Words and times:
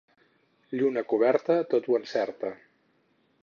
Lluna 0.79 1.03
coberta 1.11 1.59
tot 1.75 1.91
ho 1.91 2.01
encerta. 2.01 2.55